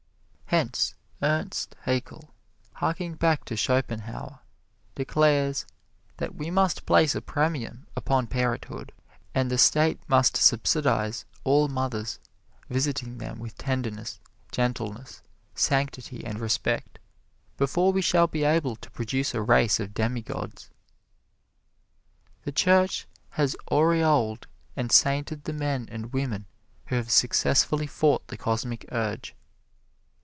[0.53, 2.33] Hence Ernst Haeckel,
[2.73, 4.39] harking back to Schopenhauer,
[4.95, 5.65] declares
[6.17, 8.91] that we must place a premium upon parenthood,
[9.33, 12.19] and the State must subsidize all mothers,
[12.69, 14.19] visiting them with tenderness,
[14.51, 15.21] gentleness,
[15.55, 16.99] sanctity and respect,
[17.55, 20.69] before we shall be able to produce a race of demigods.
[22.43, 26.45] The Church has aureoled and sainted the men and women
[26.87, 29.33] who have successfully fought the Cosmic Urge.